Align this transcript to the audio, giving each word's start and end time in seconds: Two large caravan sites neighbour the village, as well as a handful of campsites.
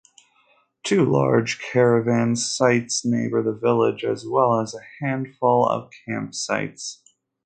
Two 0.81 1.05
large 1.05 1.59
caravan 1.61 2.35
sites 2.35 3.05
neighbour 3.05 3.43
the 3.43 3.53
village, 3.53 4.03
as 4.03 4.25
well 4.25 4.59
as 4.59 4.73
a 4.73 4.79
handful 4.99 5.63
of 5.69 5.91
campsites. 6.09 7.03